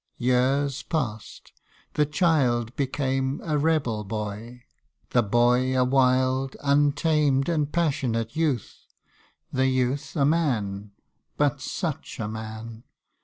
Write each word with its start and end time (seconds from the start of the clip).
Years 0.17 0.81
past: 0.81 1.51
the 1.93 2.07
child 2.07 2.75
became 2.75 3.39
a 3.45 3.55
rebel 3.59 4.03
boy; 4.03 4.63
The 5.11 5.21
boy 5.21 5.77
a 5.79 5.83
wild, 5.83 6.57
untamed, 6.63 7.47
and 7.47 7.71
passionate 7.71 8.35
youth; 8.35 8.87
The 9.53 9.67
youth 9.67 10.15
a 10.15 10.25
man 10.25 10.93
but 11.37 11.61
such 11.61 12.19
a 12.19 12.27
man 12.27 12.83